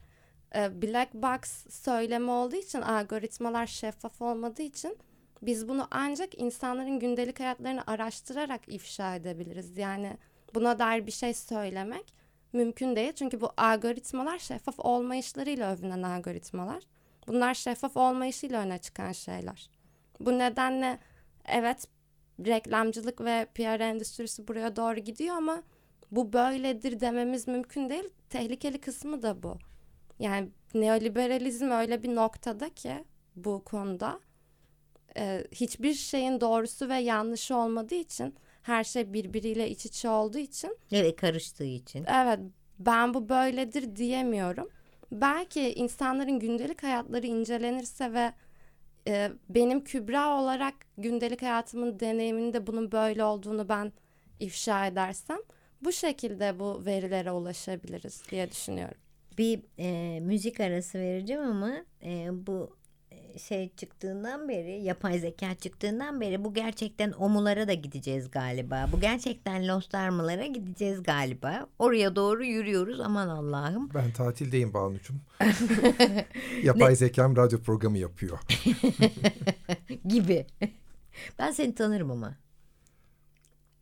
e, 0.54 0.82
black 0.82 1.14
box 1.14 1.66
söylemi 1.70 2.30
olduğu 2.30 2.56
için 2.56 2.80
algoritmalar 2.80 3.66
şeffaf 3.66 4.22
olmadığı 4.22 4.62
için 4.62 4.98
biz 5.42 5.68
bunu 5.68 5.88
ancak 5.90 6.38
insanların 6.38 6.98
gündelik 6.98 7.40
hayatlarını 7.40 7.82
araştırarak 7.86 8.60
ifşa 8.68 9.14
edebiliriz. 9.14 9.78
Yani 9.78 10.16
buna 10.54 10.78
dair 10.78 11.06
bir 11.06 11.12
şey 11.12 11.34
söylemek 11.34 12.14
mümkün 12.52 12.96
değil. 12.96 13.12
Çünkü 13.12 13.40
bu 13.40 13.50
algoritmalar 13.56 14.38
şeffaf 14.38 14.74
olmayışlarıyla 14.78 15.74
övünen 15.74 16.02
algoritmalar. 16.02 16.82
Bunlar 17.26 17.54
şeffaf 17.54 17.96
olmayışıyla 17.96 18.60
öne 18.60 18.78
çıkan 18.78 19.12
şeyler. 19.12 19.70
Bu 20.20 20.38
nedenle 20.38 20.98
evet 21.48 21.88
reklamcılık 22.46 23.20
ve 23.20 23.46
PR 23.54 23.80
endüstrisi 23.80 24.48
buraya 24.48 24.76
doğru 24.76 25.00
gidiyor 25.00 25.36
ama 25.36 25.62
bu 26.10 26.32
böyledir 26.32 27.00
dememiz 27.00 27.48
mümkün 27.48 27.90
değil. 27.90 28.08
Tehlikeli 28.30 28.80
kısmı 28.80 29.22
da 29.22 29.42
bu. 29.42 29.58
Yani 30.18 30.48
neoliberalizm 30.74 31.70
öyle 31.70 32.02
bir 32.02 32.14
noktada 32.14 32.68
ki 32.68 33.04
bu 33.36 33.64
konuda 33.64 34.20
e, 35.16 35.44
hiçbir 35.52 35.94
şeyin 35.94 36.40
doğrusu 36.40 36.88
ve 36.88 36.96
yanlışı 36.96 37.56
olmadığı 37.56 37.94
için 37.94 38.34
her 38.62 38.84
şey 38.84 39.12
birbiriyle 39.12 39.70
iç 39.70 39.86
içe 39.86 40.08
olduğu 40.08 40.38
için. 40.38 40.76
Evet 40.92 41.16
karıştığı 41.16 41.64
için. 41.64 42.04
Evet 42.08 42.38
ben 42.78 43.14
bu 43.14 43.28
böyledir 43.28 43.96
diyemiyorum. 43.96 44.68
Belki 45.12 45.74
insanların 45.74 46.38
gündelik 46.38 46.82
hayatları 46.82 47.26
incelenirse 47.26 48.12
ve 48.12 48.32
e, 49.08 49.32
benim 49.48 49.84
Kübra 49.84 50.40
olarak 50.40 50.74
gündelik 50.98 51.42
hayatımın 51.42 52.00
deneyiminde 52.00 52.66
bunun 52.66 52.92
böyle 52.92 53.24
olduğunu 53.24 53.68
ben 53.68 53.92
ifşa 54.40 54.86
edersem 54.86 55.38
bu 55.82 55.92
şekilde 55.92 56.58
bu 56.58 56.86
verilere 56.86 57.30
ulaşabiliriz 57.32 58.22
diye 58.30 58.50
düşünüyorum. 58.50 58.98
Bir 59.38 59.60
e, 59.78 60.20
müzik 60.20 60.60
arası 60.60 60.98
vereceğim 60.98 61.42
ama 61.42 61.72
e, 62.02 62.28
bu 62.46 62.76
şey 63.38 63.74
çıktığından 63.76 64.48
beri 64.48 64.82
yapay 64.82 65.18
zeka 65.18 65.54
çıktığından 65.54 66.20
beri 66.20 66.44
bu 66.44 66.54
gerçekten 66.54 67.12
omulara 67.12 67.68
da 67.68 67.74
gideceğiz 67.74 68.30
galiba. 68.30 68.88
Bu 68.92 69.00
gerçekten 69.00 69.68
Lost 69.68 69.94
Arma'lara 69.94 70.46
gideceğiz 70.46 71.02
galiba. 71.02 71.66
Oraya 71.78 72.16
doğru 72.16 72.44
yürüyoruz 72.44 73.00
aman 73.00 73.28
Allah'ım. 73.28 73.90
Ben 73.94 74.12
tatildeyim 74.12 74.74
Banu'cum. 74.74 75.20
yapay 76.62 76.96
zekam 76.96 77.36
radyo 77.36 77.58
programı 77.58 77.98
yapıyor. 77.98 78.38
Gibi. 80.08 80.46
Ben 81.38 81.50
seni 81.50 81.74
tanırım 81.74 82.10
ama. 82.10 82.36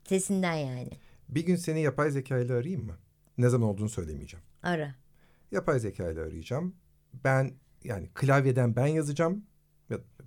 Sesinden 0.05 0.55
yani. 0.55 0.91
Bir 1.29 1.47
gün 1.47 1.57
seni 1.57 1.81
yapay 1.81 2.11
zeka 2.11 2.39
ile 2.39 2.53
arayayım 2.53 2.87
mı? 2.87 2.97
Ne 3.39 3.49
zaman 3.49 3.69
olduğunu 3.69 3.89
söylemeyeceğim. 3.89 4.45
Ara. 4.63 4.95
Yapay 5.53 5.79
zeka 5.79 6.11
ile 6.11 6.21
arayacağım. 6.21 6.75
Ben 7.25 7.53
yani 7.85 8.09
klavyeden 8.15 8.77
ben 8.77 8.87
yazacağım. 8.87 9.45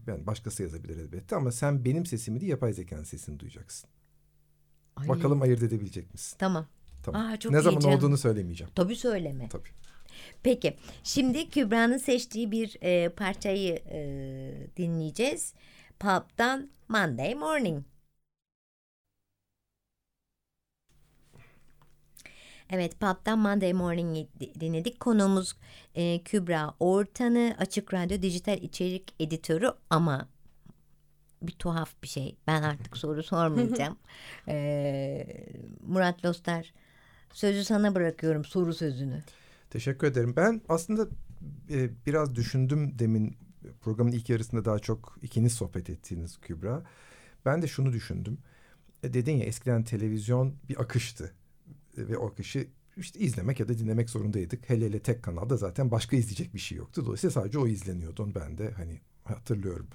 Yani 0.08 0.27
başkası 0.27 0.63
yazabilir 0.63 0.98
elbette 0.98 1.36
ama 1.36 1.51
sen 1.51 1.86
benim 1.86 2.05
sesimi 2.05 2.41
değil 2.41 2.51
yapay 2.51 2.74
zekanın 2.74 3.03
sesini 3.03 3.39
duyacaksın. 3.39 3.89
Ay. 4.96 5.08
Bakalım 5.08 5.41
ayırt 5.41 5.63
edebilecek 5.63 6.13
misin? 6.13 6.36
Tamam. 6.39 6.67
Tamam. 7.03 7.22
Aa, 7.22 7.39
çok 7.39 7.51
ne 7.51 7.62
zaman 7.62 7.79
canım. 7.79 7.96
olduğunu 7.96 8.17
söylemeyeceğim. 8.17 8.74
Tabii 8.75 8.96
söyleme. 8.96 9.50
Tabii. 9.50 9.70
Peki 10.43 10.77
şimdi 11.03 11.50
Kübra'nın 11.50 11.98
seçtiği 11.98 12.51
bir 12.51 12.77
e, 12.81 13.10
parçayı 13.10 13.75
e, 13.75 14.00
dinleyeceğiz. 14.77 15.53
Pulp'tan 16.00 16.70
Monday 16.88 17.36
Morning. 17.36 17.84
Evet 22.71 22.99
Pub'dan 22.99 23.39
Monday 23.39 23.73
Morning'i 23.73 24.27
dinledik. 24.59 24.99
Konuğumuz 24.99 25.55
e, 25.95 26.23
Kübra 26.23 26.73
Ortan'ı 26.79 27.55
Açık 27.59 27.93
Radyo 27.93 28.21
Dijital 28.21 28.57
İçerik 28.57 29.13
Editörü 29.19 29.67
ama 29.89 30.27
bir 31.41 31.51
tuhaf 31.51 32.03
bir 32.03 32.07
şey. 32.07 32.35
Ben 32.47 32.63
artık 32.63 32.97
soru 32.97 33.23
sormayacağım. 33.23 33.97
ee, 34.47 35.27
Murat 35.87 36.25
Lostar 36.25 36.73
sözü 37.33 37.63
sana 37.63 37.95
bırakıyorum 37.95 38.45
soru 38.45 38.73
sözünü. 38.73 39.23
Teşekkür 39.69 40.07
ederim. 40.07 40.33
Ben 40.35 40.61
aslında 40.69 41.07
e, 41.69 41.89
biraz 42.05 42.35
düşündüm 42.35 42.99
demin 42.99 43.37
programın 43.81 44.11
ilk 44.11 44.29
yarısında 44.29 44.65
daha 44.65 44.79
çok 44.79 45.17
ikiniz 45.21 45.53
sohbet 45.53 45.89
ettiğiniz 45.89 46.37
Kübra. 46.41 46.83
Ben 47.45 47.61
de 47.61 47.67
şunu 47.67 47.93
düşündüm. 47.93 48.37
E, 49.03 49.13
dedin 49.13 49.37
ya 49.37 49.45
eskiden 49.45 49.83
televizyon 49.83 50.55
bir 50.69 50.81
akıştı 50.81 51.33
ve 51.98 52.17
o 52.17 52.27
akışı 52.27 52.67
işte 52.98 53.19
izlemek 53.19 53.60
ya 53.60 53.67
da 53.67 53.77
dinlemek 53.77 54.10
zorundaydık. 54.10 54.69
Hele 54.69 54.86
hele 54.86 55.00
tek 55.00 55.24
kanalda 55.24 55.57
zaten 55.57 55.91
başka 55.91 56.15
izleyecek 56.15 56.53
bir 56.53 56.60
şey 56.60 56.77
yoktu. 56.77 57.05
Dolayısıyla 57.05 57.31
sadece 57.31 57.60
o 57.60 57.67
izleniyordu. 57.67 58.31
Ben 58.36 58.57
de 58.57 58.71
hani 58.71 59.01
hatırlıyorum. 59.24 59.88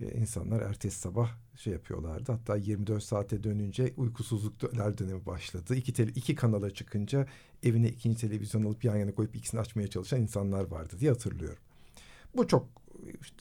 Ee, 0.00 0.20
insanlar 0.20 0.60
ertesi 0.60 0.98
sabah 0.98 1.30
şey 1.56 1.72
yapıyorlardı. 1.72 2.32
Hatta 2.32 2.56
24 2.56 3.02
saate 3.02 3.42
dönünce 3.42 3.92
uykusuzluklar 3.96 4.98
dönemi 4.98 5.26
başladı. 5.26 5.74
İki, 5.76 5.92
tele, 5.92 6.10
iki 6.10 6.34
kanala 6.34 6.70
çıkınca 6.70 7.26
evine 7.62 7.88
ikinci 7.88 8.20
televizyon 8.20 8.64
alıp 8.64 8.84
yan 8.84 8.96
yana 8.96 9.14
koyup 9.14 9.36
ikisini 9.36 9.60
açmaya 9.60 9.88
çalışan 9.88 10.20
insanlar 10.20 10.64
vardı 10.64 10.96
diye 11.00 11.10
hatırlıyorum. 11.10 11.62
Bu 12.36 12.48
çok 12.48 12.68
işte, 13.22 13.36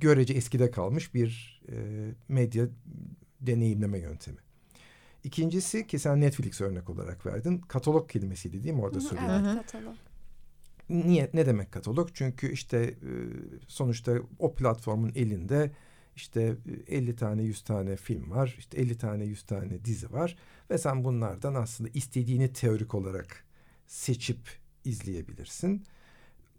görece 0.00 0.34
eskide 0.34 0.70
kalmış 0.70 1.14
bir 1.14 1.62
e, 1.72 2.08
medya 2.28 2.68
deneyimleme 3.40 3.98
yöntemi. 3.98 4.38
İkincisi 5.24 5.86
ki 5.86 5.98
sen 5.98 6.20
Netflix 6.20 6.60
örnek 6.60 6.90
olarak 6.90 7.26
verdin. 7.26 7.58
Katalog 7.58 8.10
kelimesiydi 8.10 8.64
değil 8.64 8.74
mi 8.74 8.82
orada 8.82 9.00
söylüyorsun? 9.00 9.44
Evet 9.44 9.56
katalog. 9.56 9.94
Niye, 10.88 11.30
ne 11.34 11.46
demek 11.46 11.72
katalog? 11.72 12.08
Çünkü 12.14 12.52
işte 12.52 12.78
e, 12.78 13.10
sonuçta 13.68 14.12
o 14.38 14.54
platformun 14.54 15.12
elinde 15.14 15.70
işte 16.16 16.56
50 16.88 17.16
tane 17.16 17.42
100 17.42 17.62
tane 17.62 17.96
film 17.96 18.30
var. 18.30 18.54
işte 18.58 18.78
50 18.78 18.98
tane 18.98 19.24
100 19.24 19.42
tane 19.42 19.84
dizi 19.84 20.12
var. 20.12 20.36
Ve 20.70 20.78
sen 20.78 21.04
bunlardan 21.04 21.54
aslında 21.54 21.90
istediğini 21.94 22.52
teorik 22.52 22.94
olarak 22.94 23.44
seçip 23.86 24.38
izleyebilirsin. 24.84 25.84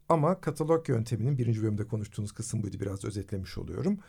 Ama 0.09 0.41
katalog 0.41 0.89
yönteminin 0.89 1.37
birinci 1.37 1.61
bölümde 1.61 1.87
konuştuğunuz 1.87 2.31
kısım 2.31 2.63
buydu. 2.63 2.79
Biraz 2.79 3.05
özetlemiş 3.05 3.57
oluyorum 3.57 3.99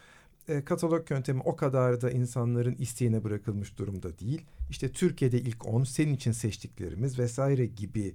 e, 0.49 0.65
katalog 0.65 1.11
yöntemi 1.11 1.41
o 1.45 1.57
kadar 1.57 2.01
da 2.01 2.11
insanların 2.11 2.77
isteğine 2.79 3.25
bırakılmış 3.25 3.79
durumda 3.79 4.19
değil. 4.19 4.45
İşte 4.71 4.93
Türkiye'de 4.93 5.41
ilk 5.41 5.67
10 5.67 5.85
senin 5.85 6.15
için 6.15 6.33
seçtiklerimiz 6.33 7.19
vesaire 7.19 7.67
gibi 7.67 8.15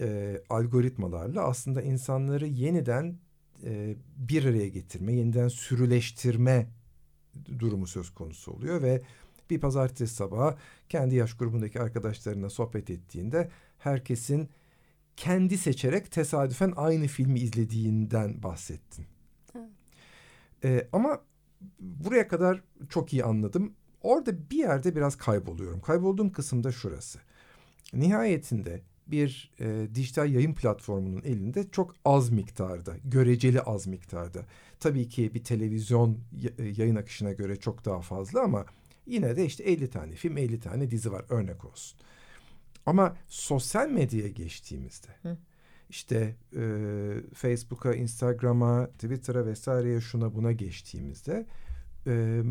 e, 0.00 0.40
algoritmalarla 0.50 1.42
aslında 1.44 1.82
insanları 1.82 2.46
yeniden 2.46 3.16
e, 3.64 3.96
bir 4.16 4.44
araya 4.44 4.68
getirme, 4.68 5.12
yeniden 5.12 5.48
sürüleştirme 5.48 6.66
durumu 7.58 7.86
söz 7.86 8.10
konusu 8.10 8.52
oluyor 8.52 8.82
ve 8.82 9.02
bir 9.50 9.60
pazartesi 9.60 10.14
sabahı 10.14 10.56
kendi 10.88 11.14
yaş 11.14 11.34
grubundaki 11.34 11.80
arkadaşlarına 11.80 12.50
sohbet 12.50 12.90
ettiğinde 12.90 13.50
herkesin 13.78 14.48
kendi 15.16 15.58
seçerek 15.58 16.12
tesadüfen 16.12 16.72
aynı 16.76 17.06
filmi 17.06 17.40
izlediğinden 17.40 18.42
bahsettin. 18.42 19.06
Evet. 19.54 19.68
Ee, 20.64 20.88
ama 20.92 21.20
buraya 21.80 22.28
kadar 22.28 22.62
çok 22.88 23.12
iyi 23.12 23.24
anladım. 23.24 23.72
Orada 24.02 24.50
bir 24.50 24.58
yerde 24.58 24.96
biraz 24.96 25.16
kayboluyorum. 25.16 25.80
Kaybolduğum 25.80 26.32
kısımda 26.32 26.72
şurası. 26.72 27.18
Nihayetinde 27.92 28.82
bir 29.06 29.50
e, 29.60 29.94
dijital 29.94 30.32
yayın 30.32 30.54
platformunun 30.54 31.22
elinde 31.24 31.70
çok 31.70 31.94
az 32.04 32.30
miktarda, 32.30 32.96
göreceli 33.04 33.60
az 33.60 33.86
miktarda. 33.86 34.46
Tabii 34.80 35.08
ki 35.08 35.34
bir 35.34 35.44
televizyon 35.44 36.18
e, 36.58 36.64
yayın 36.64 36.96
akışına 36.96 37.32
göre 37.32 37.56
çok 37.56 37.84
daha 37.84 38.00
fazla 38.00 38.42
ama 38.42 38.66
yine 39.06 39.36
de 39.36 39.44
işte 39.44 39.64
50 39.64 39.90
tane 39.90 40.14
film, 40.14 40.36
50 40.36 40.60
tane 40.60 40.90
dizi 40.90 41.12
var 41.12 41.24
örnek 41.28 41.64
olsun. 41.64 41.98
Ama 42.86 43.16
sosyal 43.28 43.88
medyaya 43.88 44.28
geçtiğimizde 44.28 45.08
Hı. 45.22 45.36
İşte 45.92 46.36
e, 46.56 46.62
Facebook'a, 47.34 47.94
Instagram'a, 47.94 48.86
Twitter'a 48.86 49.46
vesaireye 49.46 50.00
şuna 50.00 50.34
buna 50.34 50.52
geçtiğimizde 50.52 51.46
e, 52.06 52.42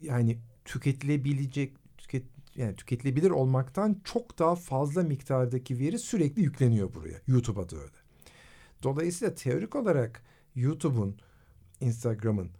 yani 0.00 0.38
tüketilebilecek 0.64 1.72
tüket 1.98 2.24
yani 2.56 2.76
tüketilebilir 2.76 3.30
olmaktan 3.30 4.00
çok 4.04 4.38
daha 4.38 4.54
fazla 4.54 5.02
miktardaki 5.02 5.78
veri 5.78 5.98
sürekli 5.98 6.42
yükleniyor 6.42 6.94
buraya. 6.94 7.20
YouTube'a 7.26 7.70
da 7.70 7.76
öyle. 7.76 7.96
Dolayısıyla 8.82 9.34
teorik 9.34 9.76
olarak 9.76 10.22
YouTube'un, 10.54 11.16
Instagram'ın 11.80 12.50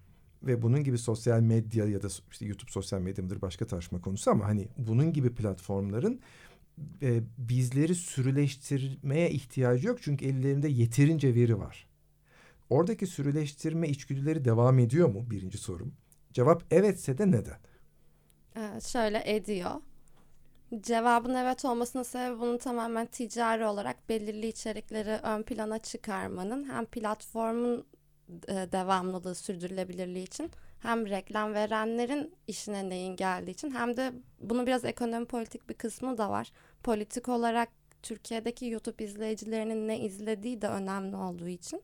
ve 0.42 0.62
bunun 0.62 0.84
gibi 0.84 0.98
sosyal 0.98 1.40
medya 1.40 1.86
ya 1.86 2.02
da 2.02 2.08
işte 2.30 2.46
YouTube 2.46 2.70
sosyal 2.70 3.00
medya 3.00 3.24
mıdır 3.24 3.42
başka 3.42 3.66
tartışma 3.66 4.00
konusu 4.00 4.30
ama 4.30 4.44
hani 4.44 4.68
bunun 4.78 5.12
gibi 5.12 5.34
platformların 5.34 6.20
e, 7.02 7.20
bizleri 7.38 7.94
sürüleştirmeye 7.94 9.30
ihtiyacı 9.30 9.86
yok 9.88 9.98
çünkü 10.02 10.24
ellerinde 10.24 10.68
yeterince 10.68 11.34
veri 11.34 11.58
var. 11.58 11.86
Oradaki 12.70 13.06
sürüleştirme 13.06 13.88
içgüdüleri 13.88 14.44
devam 14.44 14.78
ediyor 14.78 15.08
mu? 15.08 15.30
Birinci 15.30 15.58
sorum. 15.58 15.94
Cevap 16.32 16.72
evetse 16.72 17.18
de 17.18 17.30
neden? 17.30 17.58
Ee, 18.56 18.80
şöyle 18.80 19.22
ediyor. 19.34 19.70
Cevabın 20.80 21.34
evet 21.34 21.64
olmasının 21.64 22.02
sebebi 22.02 22.40
bunun 22.40 22.58
tamamen 22.58 23.06
ticari 23.06 23.66
olarak 23.66 24.08
belirli 24.08 24.48
içerikleri 24.48 25.10
ön 25.10 25.42
plana 25.42 25.78
çıkarmanın 25.78 26.70
hem 26.70 26.84
platformun 26.84 27.86
e, 28.48 28.54
devamlılığı 28.72 29.34
sürdürülebilirliği 29.34 30.24
için 30.24 30.50
hem 30.78 31.06
reklam 31.06 31.54
verenlerin 31.54 32.34
işine 32.46 32.88
neyin 32.88 33.16
geldiği 33.16 33.50
için 33.50 33.70
hem 33.70 33.96
de 33.96 34.12
bunun 34.40 34.66
biraz 34.66 34.84
ekonomi 34.84 35.26
politik 35.26 35.68
bir 35.68 35.74
kısmı 35.74 36.18
da 36.18 36.30
var. 36.30 36.52
Politik 36.82 37.28
olarak 37.28 37.68
Türkiye'deki 38.02 38.66
YouTube 38.66 39.04
izleyicilerinin 39.04 39.88
ne 39.88 40.00
izlediği 40.00 40.62
de 40.62 40.68
önemli 40.68 41.16
olduğu 41.16 41.48
için 41.48 41.82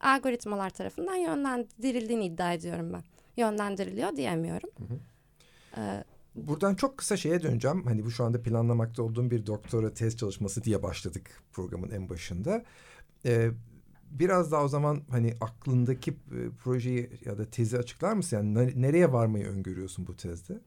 algoritmalar 0.00 0.70
tarafından 0.70 1.14
yönlendirildiğini 1.14 2.26
iddia 2.26 2.52
ediyorum 2.52 2.92
ben. 2.92 3.02
Yönlendiriliyor 3.36 4.16
diyemiyorum. 4.16 4.70
Hı 4.78 4.84
hı. 4.84 4.98
Ee, 5.76 6.04
Buradan 6.34 6.74
çok 6.74 6.98
kısa 6.98 7.16
şeye 7.16 7.42
döneceğim. 7.42 7.86
Hani 7.86 8.04
bu 8.04 8.10
şu 8.10 8.24
anda 8.24 8.42
planlamakta 8.42 9.02
olduğum 9.02 9.30
bir 9.30 9.46
doktora 9.46 9.94
tez 9.94 10.16
çalışması 10.16 10.64
diye 10.64 10.82
başladık 10.82 11.42
programın 11.52 11.90
en 11.90 12.08
başında. 12.08 12.64
Ee, 13.26 13.50
biraz 14.10 14.52
daha 14.52 14.64
o 14.64 14.68
zaman 14.68 15.02
hani 15.10 15.34
aklındaki 15.40 16.10
e, 16.10 16.50
projeyi 16.62 17.10
ya 17.24 17.38
da 17.38 17.44
tezi 17.44 17.78
açıklar 17.78 18.12
mısın? 18.12 18.36
Yani 18.36 18.82
nereye 18.82 19.12
varmayı 19.12 19.46
öngörüyorsun 19.46 20.06
bu 20.06 20.16
tezde? 20.16 20.60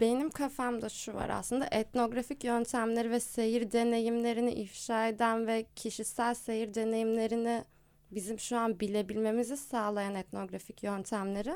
Benim 0.00 0.30
kafamda 0.30 0.88
şu 0.88 1.14
var 1.14 1.28
aslında 1.28 1.66
etnografik 1.70 2.44
yöntemleri 2.44 3.10
ve 3.10 3.20
seyir 3.20 3.72
deneyimlerini 3.72 4.52
ifşa 4.52 5.08
eden 5.08 5.46
ve 5.46 5.66
kişisel 5.76 6.34
seyir 6.34 6.74
deneyimlerini 6.74 7.64
bizim 8.10 8.38
şu 8.38 8.58
an 8.58 8.80
bilebilmemizi 8.80 9.56
sağlayan 9.56 10.14
etnografik 10.14 10.82
yöntemleri 10.82 11.54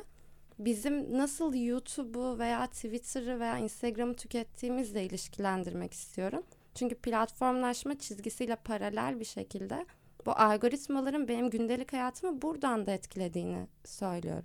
bizim 0.58 1.18
nasıl 1.18 1.54
YouTube'u 1.54 2.38
veya 2.38 2.66
Twitter'ı 2.66 3.40
veya 3.40 3.58
Instagram'ı 3.58 4.14
tükettiğimizle 4.14 5.04
ilişkilendirmek 5.04 5.92
istiyorum. 5.92 6.42
Çünkü 6.74 6.94
platformlaşma 6.94 7.98
çizgisiyle 7.98 8.56
paralel 8.56 9.20
bir 9.20 9.24
şekilde 9.24 9.86
bu 10.26 10.32
algoritmaların 10.32 11.28
benim 11.28 11.50
gündelik 11.50 11.92
hayatımı 11.92 12.42
buradan 12.42 12.86
da 12.86 12.92
etkilediğini 12.92 13.66
söylüyorum. 13.84 14.44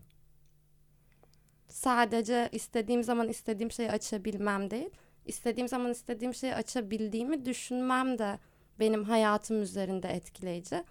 Sadece 1.70 2.50
istediğim 2.52 3.04
zaman 3.04 3.30
istediğim 3.30 3.72
şeyi 3.72 3.92
açabilmem 3.92 4.72
değil, 4.72 4.90
istediğim 5.26 5.68
zaman 5.68 5.92
istediğim 5.92 6.34
şeyi 6.34 6.56
açabildiğimi 6.56 7.46
düşünmem 7.46 8.18
de 8.20 8.40
benim 8.80 9.04
hayatım 9.04 9.62
üzerinde 9.62 10.08
etkileyici. 10.08 10.84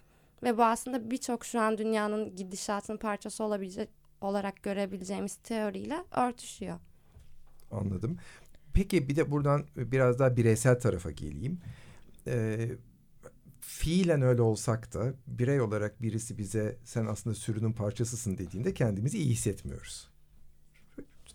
Ve 0.43 0.57
bu 0.57 0.63
aslında 0.63 1.11
birçok 1.11 1.45
şu 1.45 1.59
an 1.61 1.77
dünyanın 1.77 2.35
gidişatının 2.35 2.97
parçası 2.97 3.43
olabilecek 3.43 3.89
olarak 4.21 4.63
görebileceğimiz 4.63 5.35
teoriyle 5.35 6.03
örtüşüyor. 6.11 6.79
Anladım. 7.71 8.17
Peki 8.73 9.09
bir 9.09 9.15
de 9.15 9.31
buradan 9.31 9.65
biraz 9.75 10.19
daha 10.19 10.37
bireysel 10.37 10.79
tarafa 10.79 11.11
geleyim. 11.11 11.59
Ee, 12.27 12.69
fiilen 13.61 14.21
öyle 14.21 14.41
olsak 14.41 14.93
da 14.93 15.13
birey 15.27 15.61
olarak 15.61 16.01
birisi 16.01 16.37
bize 16.37 16.77
sen 16.83 17.05
aslında 17.05 17.35
sürünün 17.35 17.73
parçasısın 17.73 18.37
dediğinde 18.37 18.73
kendimizi 18.73 19.17
iyi 19.17 19.29
hissetmiyoruz. 19.29 20.09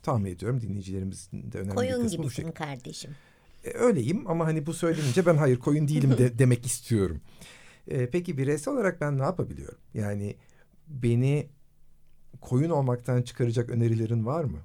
Tahmin 0.05 0.31
ediyorum 0.31 0.61
dinleyicilerimizin 0.61 1.53
de 1.53 1.59
önemli 1.59 1.75
koyun 1.75 1.99
bir 1.99 2.09
kısmı 2.09 2.25
bu 2.25 2.31
şekilde. 2.31 2.55
kardeşim. 2.55 3.17
E, 3.65 3.71
öyleyim 3.71 4.31
ama 4.31 4.47
hani 4.47 4.67
bu 4.67 4.75
söylenince 4.75 5.27
ben 5.27 5.37
hayır 5.37 5.59
koyun 5.59 5.89
değilim 5.89 6.19
de 6.19 6.39
demek 6.39 6.67
istiyorum. 6.67 7.21
E, 7.89 8.11
peki 8.11 8.39
bireysel 8.39 8.75
olarak 8.75 9.01
ben 9.01 9.19
ne 9.19 9.23
yapabiliyorum? 9.23 9.79
Yani 9.95 10.37
beni 10.87 11.49
koyun 12.41 12.71
olmaktan 12.71 13.23
çıkaracak 13.23 13.71
önerilerin 13.71 14.27
var 14.27 14.45
mı? 14.45 14.59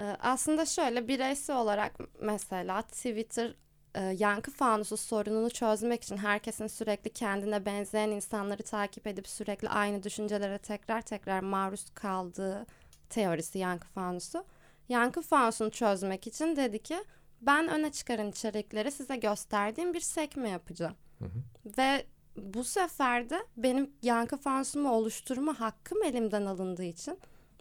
Ee, 0.00 0.04
aslında 0.20 0.66
şöyle 0.66 1.08
bireysel 1.08 1.56
olarak 1.56 1.92
mesela 2.20 2.82
Twitter 2.82 3.54
e, 3.94 4.00
yankı 4.02 4.50
fanusu 4.50 4.96
sorununu 4.96 5.50
çözmek 5.50 6.02
için 6.02 6.16
herkesin 6.16 6.66
sürekli 6.66 7.10
kendine 7.10 7.66
benzeyen 7.66 8.08
insanları 8.08 8.62
takip 8.62 9.06
edip 9.06 9.28
sürekli 9.28 9.68
aynı 9.68 10.02
düşüncelere 10.02 10.58
tekrar 10.58 11.02
tekrar 11.02 11.40
maruz 11.40 11.90
kaldığı 11.94 12.66
teorisi 13.10 13.58
yankı 13.58 13.88
fanusu. 13.88 14.44
Yankı 14.90 15.22
fanusunu 15.22 15.70
çözmek 15.70 16.26
için 16.26 16.56
dedi 16.56 16.82
ki 16.82 17.04
ben 17.40 17.68
öne 17.68 17.92
çıkaran 17.92 18.28
içerikleri 18.28 18.90
size 18.90 19.16
gösterdiğim 19.16 19.94
bir 19.94 20.00
sekme 20.00 20.48
yapacağım. 20.48 20.94
Hı 21.18 21.24
hı. 21.24 21.78
Ve 21.78 22.06
bu 22.36 22.64
sefer 22.64 23.30
de 23.30 23.46
benim 23.56 23.90
yankı 24.02 24.36
fansumu 24.36 24.90
oluşturma 24.90 25.60
hakkım 25.60 26.02
elimden 26.02 26.46
alındığı 26.46 26.84
için 26.84 27.18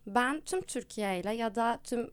ben 0.07 0.41
tüm 0.41 0.61
Türkiye 0.61 1.19
ile 1.19 1.33
ya 1.33 1.55
da 1.55 1.79
tüm 1.83 2.11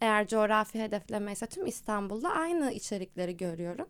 eğer 0.00 0.28
coğrafi 0.28 0.82
hedefleme 0.82 1.32
ise 1.32 1.46
tüm 1.46 1.66
İstanbul'da 1.66 2.28
aynı 2.28 2.72
içerikleri 2.72 3.36
görüyorum. 3.36 3.88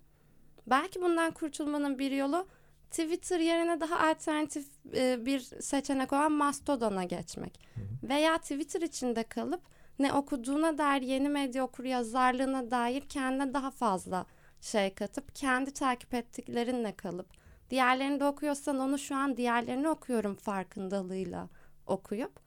Belki 0.66 1.02
bundan 1.02 1.30
kurtulmanın 1.30 1.98
bir 1.98 2.10
yolu 2.10 2.46
Twitter 2.90 3.40
yerine 3.40 3.80
daha 3.80 4.10
alternatif 4.10 4.66
e, 4.94 5.26
bir 5.26 5.40
seçenek 5.40 6.12
olan 6.12 6.32
Mastodon'a 6.32 7.04
geçmek. 7.04 7.60
Hı 7.74 7.80
hı. 7.80 8.08
Veya 8.08 8.38
Twitter 8.38 8.80
içinde 8.80 9.22
kalıp 9.22 9.62
ne 10.02 10.12
okuduğuna 10.12 10.78
dair 10.78 11.02
yeni 11.02 11.28
medya 11.28 11.64
okur 11.64 11.84
yazarlığına 11.84 12.70
dair 12.70 13.00
kendine 13.00 13.54
daha 13.54 13.70
fazla 13.70 14.26
şey 14.60 14.94
katıp 14.94 15.34
kendi 15.34 15.70
takip 15.70 16.14
ettiklerinle 16.14 16.96
kalıp 16.96 17.26
diğerlerini 17.70 18.20
de 18.20 18.24
okuyorsan 18.24 18.78
onu 18.78 18.98
şu 18.98 19.16
an 19.16 19.36
diğerlerini 19.36 19.88
okuyorum 19.88 20.34
farkındalığıyla 20.34 21.48
okuyup 21.86 22.40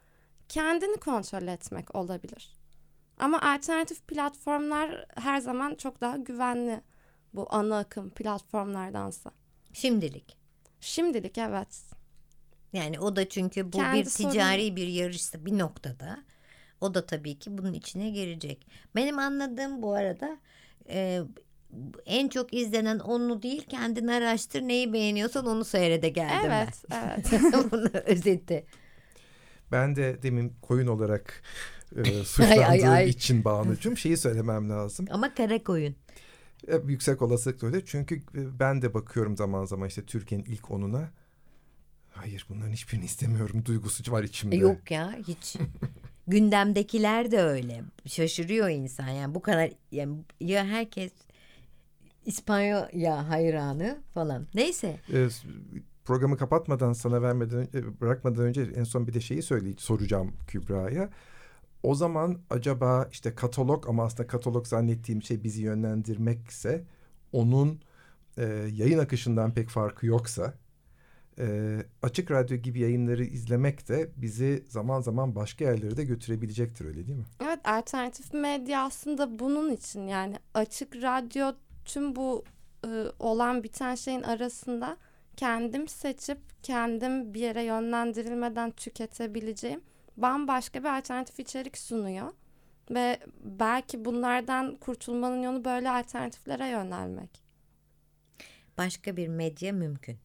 kendini 0.50 0.98
kontrol 0.98 1.48
etmek 1.48 1.96
olabilir. 1.96 2.56
Ama 3.20 3.42
alternatif 3.42 4.08
platformlar 4.08 5.06
her 5.16 5.40
zaman 5.40 5.76
çok 5.76 6.02
daha 6.02 6.18
güvenli 6.18 6.82
bu 7.34 7.48
ana 7.50 7.78
akım 7.78 8.10
platformlardansa. 8.10 9.32
Şimdilik. 9.74 10.38
Şimdilik 10.80 11.38
evet. 11.38 11.84
Yani 12.74 13.00
o 13.00 13.16
da 13.16 13.30
çünkü 13.30 13.74
bu 13.74 13.78
Kendi 13.78 14.00
bir 14.00 14.06
ticari 14.06 14.62
sorun... 14.62 14.76
bir 14.76 14.88
yarışta 14.88 15.46
bir 15.46 15.58
noktada. 15.58 16.24
O 16.82 16.94
da 16.94 17.06
tabii 17.06 17.40
ki 17.40 17.58
bunun 17.58 17.74
içine 17.74 18.10
girecek. 18.10 18.68
Benim 18.96 19.20
anladığım 19.20 19.82
bu 19.82 19.94
arada 19.94 20.38
e, 20.90 21.22
en 22.06 22.28
çok 22.28 22.54
izlenen 22.54 23.00
onu 23.00 23.42
değil 23.42 23.66
kendini 23.70 24.12
araştır 24.12 24.62
neyi 24.62 24.94
beğeniyorsan 24.94 25.46
onu 25.46 25.66
seyrede 25.66 26.10
geldim 26.10 26.52
evet, 26.52 26.84
ben. 26.92 27.24
Evet 27.32 27.42
Bunu 27.72 27.88
özeti. 28.06 28.66
Ben 29.72 29.96
de 29.96 30.24
demin 30.24 30.54
koyun 30.62 30.88
olarak 30.88 31.44
e, 31.96 32.24
suçlandığım 32.24 32.60
ay, 32.60 32.70
ay, 32.70 32.88
ay. 32.88 33.10
için 33.10 33.46
Banu'cum 33.46 33.98
şeyi 33.98 34.18
söylemem 34.18 34.70
lazım. 34.70 35.06
Ama 35.10 35.34
kara 35.34 35.64
koyun. 35.64 35.96
E, 36.68 36.76
yüksek 36.88 37.22
olasılıkla 37.22 37.68
öyle. 37.68 37.86
Çünkü 37.86 38.16
e, 38.16 38.60
ben 38.60 38.82
de 38.82 38.94
bakıyorum 38.94 39.38
zaman 39.38 39.66
zaman 39.66 39.88
işte 39.88 40.06
Türkiye'nin 40.06 40.46
ilk 40.46 40.72
onuna. 40.72 41.10
Hayır 42.12 42.46
bunların 42.50 42.72
hiçbirini 42.72 43.06
istemiyorum 43.06 43.66
duygusu 43.66 44.12
var 44.12 44.24
içimde. 44.24 44.56
Yok 44.56 44.92
ya 44.92 45.16
hiç. 45.28 45.56
Gündemdekiler 46.28 47.32
de 47.32 47.42
öyle. 47.42 47.82
Şaşırıyor 48.06 48.70
insan 48.70 49.08
yani 49.08 49.36
bu 49.36 49.42
kadar 49.42 49.72
yani 49.92 50.18
ya 50.40 50.66
herkes 50.66 51.12
İspanya 52.26 53.30
hayranı 53.30 53.98
falan. 54.14 54.48
Neyse. 54.56 55.00
Ee, 55.14 55.28
programı 56.06 56.38
kapatmadan 56.38 56.94
sana 56.94 57.22
vermeden 57.22 57.68
e, 57.74 58.02
bırakmadan 58.02 58.46
önce 58.46 58.62
en 58.76 58.84
son 58.84 59.08
bir 59.08 59.14
de 59.14 59.22
şeyi 59.22 59.42
söyleyeceğim 59.42 59.80
soracağım 59.80 60.34
Kübra'ya. 60.48 61.10
O 61.84 61.96
zaman 61.96 62.38
acaba 62.50 63.08
işte 63.12 63.36
katalog 63.36 63.90
ama 63.90 64.04
aslında 64.04 64.28
katalog 64.28 64.68
zannettiğim 64.68 65.24
şey 65.24 65.44
bizi 65.44 65.62
yönlendirmekse 65.62 66.84
onun 67.32 67.82
e, 68.38 68.44
yayın 68.74 69.00
akışından 69.00 69.54
pek 69.54 69.70
farkı 69.70 70.06
yoksa 70.06 70.54
e, 71.40 71.78
açık 72.02 72.32
radyo 72.32 72.58
gibi 72.58 72.80
yayınları 72.80 73.26
izlemek 73.26 73.88
de 73.88 74.10
bizi 74.18 74.64
zaman 74.68 75.02
zaman 75.02 75.36
başka 75.36 75.66
yerlere 75.66 75.98
de 75.98 76.04
götürebilecektir 76.04 76.86
öyle 76.86 77.08
değil 77.08 77.18
mi? 77.18 77.26
Evet 77.44 77.68
alternatif 77.68 78.34
medya 78.34 78.86
aslında 78.86 79.40
bunun 79.40 79.72
için 79.72 80.08
yani 80.08 80.40
açık 80.54 80.96
radyo 80.96 81.52
tüm 81.86 82.16
bu 82.16 82.44
e, 82.86 83.06
olan 83.20 83.64
biten 83.64 83.96
şeyin 83.96 84.24
arasında 84.24 84.98
kendim 85.38 85.88
seçip 85.88 86.38
kendim 86.64 87.34
bir 87.34 87.40
yere 87.40 87.64
yönlendirilmeden 87.64 88.72
tüketebileceğim 88.72 89.82
bambaşka 90.18 90.80
bir 90.80 90.98
alternatif 90.98 91.40
içerik 91.40 91.78
sunuyor. 91.78 92.32
Ve 92.92 93.20
belki 93.44 94.06
bunlardan 94.06 94.76
kurtulmanın 94.76 95.42
yolu 95.42 95.66
böyle 95.66 95.90
alternatiflere 95.90 96.68
yönelmek. 96.68 97.44
Başka 98.78 99.18
bir 99.18 99.28
medya 99.28 99.74
mümkün. 99.74 100.18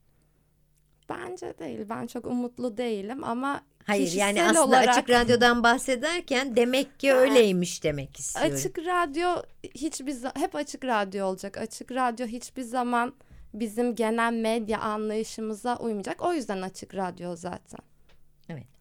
Bence 1.11 1.59
değil. 1.59 1.87
Ben 1.91 2.07
çok 2.07 2.27
umutlu 2.27 2.77
değilim 2.77 3.25
ama 3.25 3.63
Hayır 3.85 4.13
yani 4.13 4.35
kişisel 4.35 4.51
aslında 4.51 4.65
olarak 4.65 4.89
açık 4.89 5.11
radyodan 5.11 5.63
bahsederken 5.63 6.57
demek 6.57 7.01
ki 7.01 7.13
öyleymiş 7.13 7.85
demek 7.85 8.19
istiyorum. 8.19 8.55
açık 8.55 8.79
radyo 8.79 9.29
hiçbir 9.75 10.17
hep 10.35 10.55
açık 10.55 10.85
radyo 10.85 11.27
olacak. 11.27 11.59
Açık 11.59 11.93
radyo 11.93 12.27
hiçbir 12.27 12.63
zaman 12.63 13.15
bizim 13.55 13.95
genel 13.95 14.33
medya 14.33 14.81
anlayışımıza 14.81 15.77
uymayacak. 15.77 16.23
O 16.23 16.33
yüzden 16.33 16.63
açık 16.63 16.95
radyo 16.95 17.37
zaten. 17.37 17.81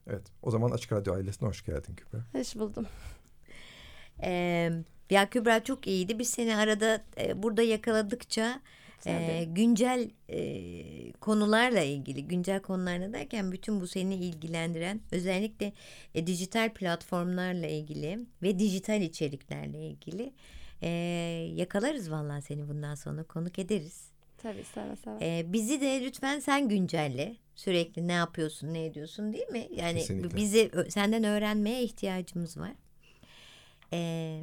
Evet. 0.09 0.23
O 0.43 0.51
zaman 0.51 0.71
Açık 0.71 0.91
Radyo 0.91 1.13
ailesine 1.13 1.49
hoş 1.49 1.65
geldin 1.65 1.95
Kübra. 1.95 2.23
Hoş 2.33 2.55
buldum. 2.55 2.87
Ee, 4.23 4.71
ya 5.09 5.29
Kübra 5.29 5.63
çok 5.63 5.87
iyiydi. 5.87 6.19
Biz 6.19 6.29
seni 6.29 6.55
arada 6.55 7.03
e, 7.17 7.43
burada 7.43 7.61
yakaladıkça 7.61 8.61
e, 9.05 9.43
güncel 9.47 10.09
e, 10.29 10.39
konularla 11.19 11.81
ilgili, 11.81 12.27
güncel 12.27 12.61
konularla 12.61 13.13
derken 13.13 13.51
bütün 13.51 13.81
bu 13.81 13.87
seni 13.87 14.15
ilgilendiren 14.15 15.01
özellikle 15.11 15.73
e, 16.15 16.27
dijital 16.27 16.73
platformlarla 16.73 17.67
ilgili 17.67 18.19
ve 18.43 18.59
dijital 18.59 19.01
içeriklerle 19.01 19.87
ilgili 19.87 20.33
e, 20.81 20.89
yakalarız 21.55 22.11
vallahi 22.11 22.41
seni 22.41 22.67
bundan 22.69 22.95
sonra 22.95 23.23
konuk 23.23 23.59
ederiz. 23.59 24.09
Tabii 24.37 24.63
seve 24.63 24.95
seve. 24.95 25.17
Ee, 25.21 25.53
bizi 25.53 25.81
de 25.81 26.01
lütfen 26.05 26.39
sen 26.39 26.69
güncelle. 26.69 27.35
Sürekli 27.55 28.07
ne 28.07 28.13
yapıyorsun, 28.13 28.73
ne 28.73 28.85
ediyorsun 28.85 29.33
değil 29.33 29.47
mi? 29.47 29.67
Yani 29.75 29.99
Kesinlikle. 29.99 30.37
bizi 30.37 30.71
senden 30.89 31.23
öğrenmeye 31.23 31.83
ihtiyacımız 31.83 32.57
var. 32.57 32.71
Ee, 33.93 34.41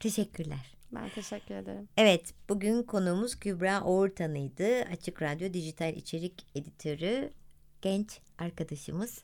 teşekkürler. 0.00 0.75
Ben 0.92 1.08
teşekkür 1.08 1.54
ederim. 1.54 1.88
Evet, 1.96 2.34
bugün 2.48 2.82
konuğumuz 2.82 3.40
Kübra 3.40 3.84
Oğurtan'ıydı. 3.84 4.82
Açık 4.92 5.22
Radyo 5.22 5.52
Dijital 5.52 5.94
İçerik 5.94 6.46
Editörü, 6.54 7.32
genç 7.82 8.20
arkadaşımız. 8.38 9.22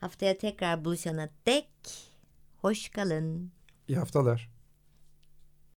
Haftaya 0.00 0.38
tekrar 0.38 0.84
buluşana 0.84 1.28
dek 1.46 1.68
hoş 2.60 2.88
kalın. 2.88 3.52
İyi 3.88 3.98
haftalar. 3.98 4.53